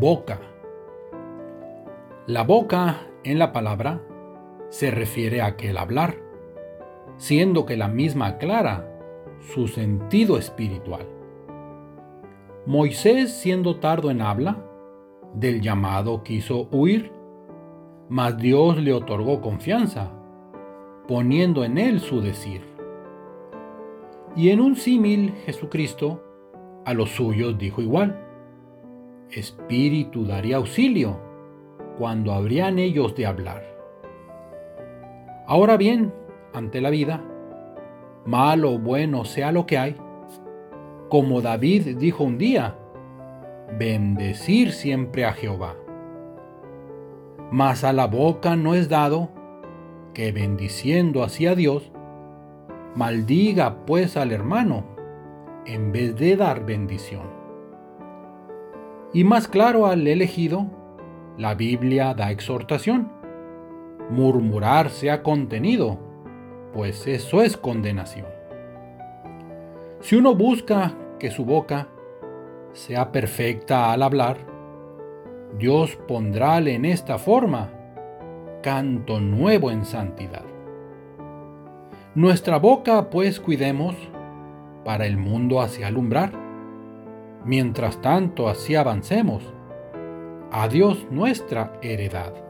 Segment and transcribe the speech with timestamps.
[0.00, 0.38] Boca.
[2.28, 4.00] La boca en la palabra
[4.68, 6.18] se refiere a aquel hablar,
[7.16, 8.88] siendo que la misma aclara
[9.40, 11.04] su sentido espiritual.
[12.64, 14.64] Moisés, siendo tardo en habla,
[15.34, 17.10] del llamado quiso huir,
[18.08, 20.12] mas Dios le otorgó confianza,
[21.08, 22.62] poniendo en él su decir.
[24.36, 26.22] Y en un símil Jesucristo
[26.84, 28.27] a los suyos dijo igual,
[29.30, 31.20] Espíritu daría auxilio
[31.98, 33.62] cuando habrían ellos de hablar.
[35.46, 36.12] Ahora bien,
[36.52, 37.22] ante la vida,
[38.24, 39.96] malo o bueno sea lo que hay,
[41.08, 42.76] como David dijo un día,
[43.78, 45.76] bendecir siempre a Jehová.
[47.50, 49.30] Mas a la boca no es dado
[50.14, 51.92] que bendiciendo así a Dios,
[52.94, 54.84] maldiga pues al hermano
[55.64, 57.47] en vez de dar bendición.
[59.12, 60.66] Y más claro al elegido,
[61.38, 63.10] la Biblia da exhortación.
[64.10, 65.98] Murmurar sea contenido,
[66.74, 68.26] pues eso es condenación.
[70.00, 71.88] Si uno busca que su boca
[72.72, 74.38] sea perfecta al hablar,
[75.58, 77.70] Dios pondrále en esta forma
[78.62, 80.44] canto nuevo en santidad.
[82.14, 83.94] Nuestra boca pues cuidemos
[84.84, 86.47] para el mundo hacia alumbrar.
[87.44, 89.42] Mientras tanto así avancemos
[90.50, 92.47] a Dios nuestra heredad.